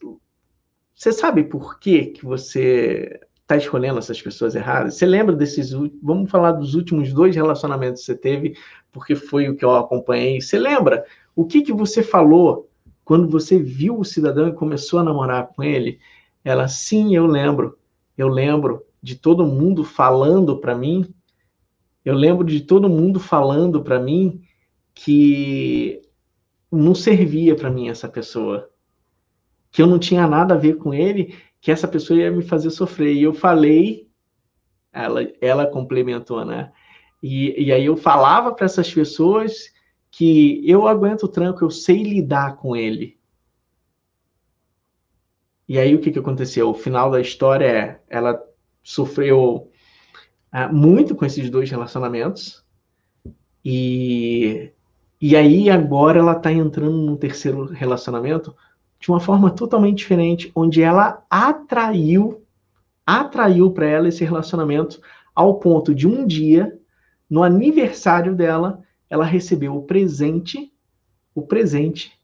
[0.94, 4.94] você sabe por que, que você está escolhendo essas pessoas erradas?
[4.94, 5.72] Você lembra desses.
[6.02, 8.56] Vamos falar dos últimos dois relacionamentos que você teve,
[8.92, 10.40] porque foi o que eu acompanhei.
[10.40, 11.04] Você lembra
[11.34, 12.70] o que, que você falou
[13.04, 15.98] quando você viu o cidadão e começou a namorar com ele?
[16.44, 17.78] Ela, sim, eu lembro.
[18.16, 21.12] Eu lembro de todo mundo falando para mim.
[22.04, 24.42] Eu lembro de todo mundo falando para mim
[24.94, 26.00] que
[26.70, 28.70] não servia para mim essa pessoa
[29.74, 32.70] que eu não tinha nada a ver com ele, que essa pessoa ia me fazer
[32.70, 33.12] sofrer.
[33.12, 34.08] E eu falei,
[34.92, 36.72] ela, ela complementou, né?
[37.20, 39.72] E, e aí eu falava para essas pessoas
[40.12, 43.18] que eu aguento o tranco, eu sei lidar com ele.
[45.68, 46.70] E aí o que, que aconteceu?
[46.70, 48.40] O final da história é, ela
[48.80, 49.72] sofreu
[50.52, 52.64] uh, muito com esses dois relacionamentos.
[53.64, 54.70] E,
[55.20, 58.54] e aí agora ela está entrando no terceiro relacionamento
[59.04, 62.42] de uma forma totalmente diferente, onde ela atraiu,
[63.04, 64.98] atraiu para ela esse relacionamento
[65.34, 66.80] ao ponto de um dia,
[67.28, 70.72] no aniversário dela, ela recebeu o presente,
[71.34, 72.18] o presente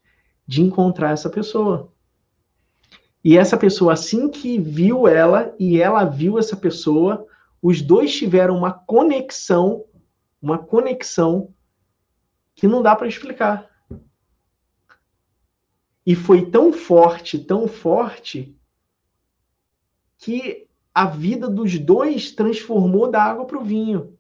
[0.47, 1.93] de encontrar essa pessoa.
[3.23, 7.27] E essa pessoa, assim que viu ela e ela viu essa pessoa,
[7.61, 9.85] os dois tiveram uma conexão,
[10.41, 11.53] uma conexão
[12.55, 13.70] que não dá para explicar.
[16.07, 18.57] E foi tão forte, tão forte,
[20.19, 24.15] que a vida dos dois transformou da água para o vinho.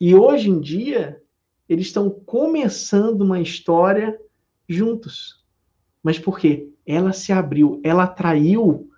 [0.00, 1.22] E hoje em dia,
[1.68, 4.18] eles estão começando uma história
[4.68, 5.44] juntos.
[6.02, 6.70] Mas por quê?
[6.86, 8.88] Ela se abriu, ela atraiu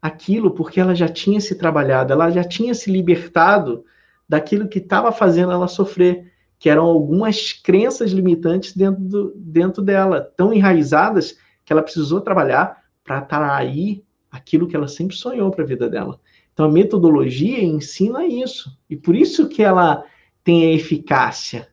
[0.00, 3.84] aquilo porque ela já tinha se trabalhado, ela já tinha se libertado
[4.28, 10.20] daquilo que estava fazendo ela sofrer, que eram algumas crenças limitantes dentro, do, dentro dela,
[10.36, 11.36] tão enraizadas
[11.70, 16.18] que ela precisou trabalhar para atrair aquilo que ela sempre sonhou para a vida dela.
[16.52, 18.76] Então a metodologia ensina isso.
[18.90, 20.04] E por isso que ela
[20.42, 21.68] tem a eficácia.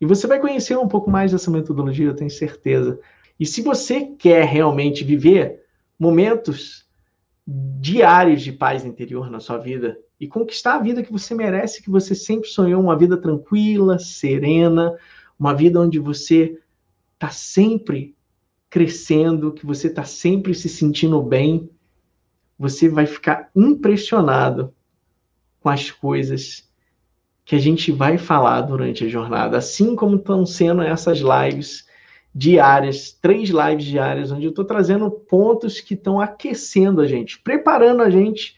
[0.00, 2.98] E você vai conhecer um pouco mais dessa metodologia, eu tenho certeza.
[3.38, 5.62] E se você quer realmente viver
[5.98, 6.88] momentos
[7.46, 11.90] diários de paz interior na sua vida e conquistar a vida que você merece, que
[11.90, 14.96] você sempre sonhou, uma vida tranquila, serena,
[15.38, 16.58] uma vida onde você
[17.12, 18.16] está sempre
[18.70, 21.68] crescendo, que você está sempre se sentindo bem,
[22.56, 24.72] você vai ficar impressionado
[25.60, 26.70] com as coisas
[27.44, 31.84] que a gente vai falar durante a jornada, assim como estão sendo essas lives
[32.32, 38.02] diárias, três lives diárias, onde eu estou trazendo pontos que estão aquecendo a gente, preparando
[38.02, 38.56] a gente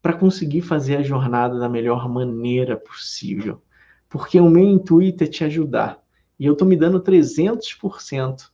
[0.00, 3.60] para conseguir fazer a jornada da melhor maneira possível.
[4.08, 5.98] Porque o meu intuito é te ajudar.
[6.38, 8.53] E eu estou me dando 300%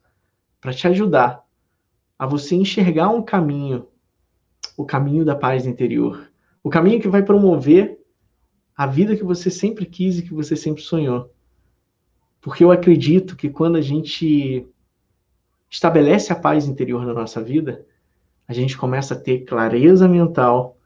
[0.60, 1.44] para te ajudar
[2.18, 3.86] a você enxergar um caminho,
[4.76, 6.30] o caminho da paz interior,
[6.62, 7.98] o caminho que vai promover
[8.76, 11.32] a vida que você sempre quis e que você sempre sonhou.
[12.40, 14.66] Porque eu acredito que quando a gente
[15.68, 17.86] estabelece a paz interior na nossa vida,
[18.48, 20.76] a gente começa a ter clareza mental,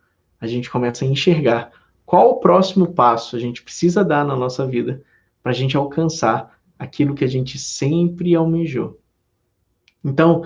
[0.40, 1.72] a gente começa a enxergar
[2.04, 5.02] qual o próximo passo a gente precisa dar na nossa vida
[5.42, 9.00] para a gente alcançar aquilo que a gente sempre almejou.
[10.04, 10.44] Então,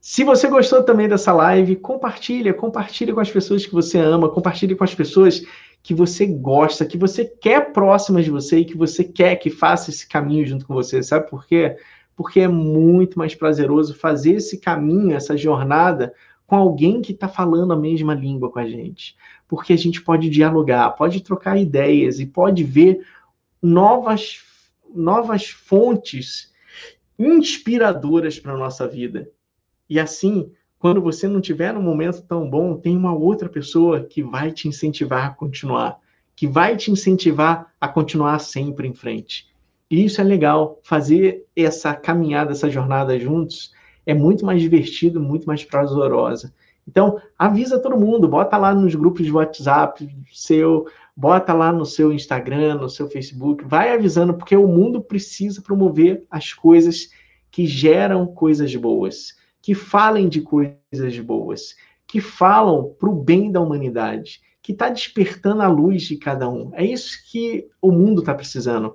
[0.00, 4.76] se você gostou também dessa live, compartilha, compartilha com as pessoas que você ama, compartilha
[4.76, 5.42] com as pessoas
[5.82, 9.90] que você gosta, que você quer próximas de você e que você quer que faça
[9.90, 11.02] esse caminho junto com você.
[11.02, 11.76] Sabe por quê?
[12.14, 16.12] Porque é muito mais prazeroso fazer esse caminho, essa jornada
[16.46, 19.16] com alguém que está falando a mesma língua com a gente.
[19.48, 23.00] Porque a gente pode dialogar, pode trocar ideias e pode ver
[23.62, 24.40] novas,
[24.94, 26.52] novas fontes
[27.18, 29.28] inspiradoras para a nossa vida.
[29.88, 34.22] E assim, quando você não tiver um momento tão bom, tem uma outra pessoa que
[34.22, 35.98] vai te incentivar a continuar,
[36.36, 39.48] que vai te incentivar a continuar sempre em frente.
[39.90, 43.72] E isso é legal, fazer essa caminhada, essa jornada juntos
[44.06, 46.52] é muito mais divertido, muito mais prazerosa.
[46.86, 50.86] Então, avisa todo mundo, bota lá nos grupos de WhatsApp seu,
[51.16, 56.24] bota lá no seu Instagram, no seu Facebook, vai avisando, porque o mundo precisa promover
[56.30, 57.08] as coisas
[57.50, 63.60] que geram coisas boas, que falem de coisas boas, que falam para o bem da
[63.60, 66.70] humanidade, que está despertando a luz de cada um.
[66.74, 68.94] É isso que o mundo está precisando.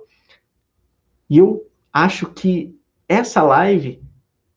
[1.28, 2.76] E eu acho que
[3.08, 4.02] essa live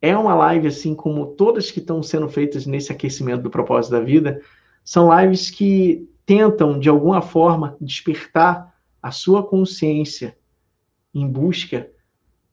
[0.01, 4.01] é uma live, assim como todas que estão sendo feitas nesse aquecimento do propósito da
[4.01, 4.41] vida,
[4.83, 10.37] são lives que tentam, de alguma forma, despertar a sua consciência
[11.13, 11.89] em busca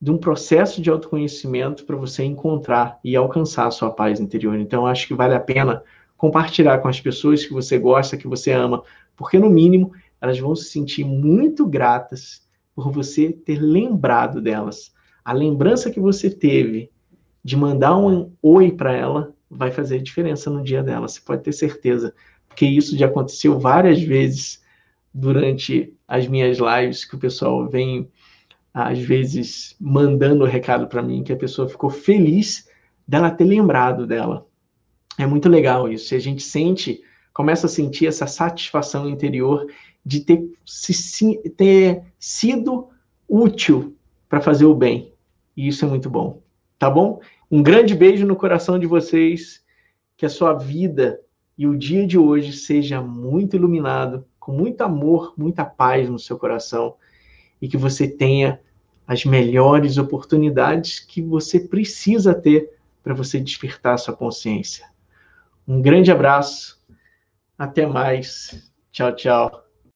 [0.01, 4.59] de um processo de autoconhecimento para você encontrar e alcançar a sua paz interior.
[4.59, 5.83] Então, acho que vale a pena
[6.17, 8.83] compartilhar com as pessoas que você gosta, que você ama,
[9.17, 14.93] porque, no mínimo, elas vão se sentir muito gratas por você ter lembrado delas.
[15.25, 16.91] A lembrança que você teve
[17.45, 21.53] de mandar um oi para ela vai fazer diferença no dia dela, você pode ter
[21.53, 22.15] certeza.
[22.61, 24.63] Porque isso já aconteceu várias vezes
[25.15, 28.07] durante as minhas lives, que o pessoal vem,
[28.75, 32.69] às vezes, mandando o recado para mim, que a pessoa ficou feliz
[33.09, 34.47] dela ter lembrado dela.
[35.17, 36.13] É muito legal isso.
[36.13, 37.01] E a gente sente,
[37.33, 39.67] começa a sentir essa satisfação interior
[40.05, 42.91] de ter, se, ter sido
[43.27, 43.97] útil
[44.29, 45.15] para fazer o bem.
[45.57, 46.43] E isso é muito bom
[46.79, 47.21] tá bom?
[47.51, 49.63] Um grande beijo no coração de vocês,
[50.17, 51.21] que a sua vida
[51.61, 56.39] e o dia de hoje seja muito iluminado, com muito amor, muita paz no seu
[56.39, 56.97] coração
[57.61, 58.59] e que você tenha
[59.07, 64.87] as melhores oportunidades que você precisa ter para você despertar sua consciência.
[65.69, 66.83] Um grande abraço,
[67.59, 69.70] até mais, tchau, tchau.